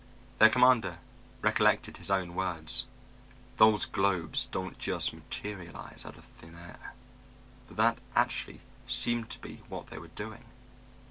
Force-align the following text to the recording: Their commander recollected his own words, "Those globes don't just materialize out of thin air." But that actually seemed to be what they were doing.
Their 0.39 0.49
commander 0.49 0.97
recollected 1.43 1.97
his 1.97 2.09
own 2.09 2.33
words, 2.33 2.87
"Those 3.57 3.85
globes 3.85 4.47
don't 4.47 4.79
just 4.79 5.13
materialize 5.13 6.07
out 6.07 6.17
of 6.17 6.23
thin 6.23 6.55
air." 6.57 6.93
But 7.67 7.77
that 7.77 7.97
actually 8.15 8.61
seemed 8.87 9.29
to 9.29 9.37
be 9.37 9.57
what 9.69 9.91
they 9.91 9.99
were 9.99 10.07
doing. 10.07 10.45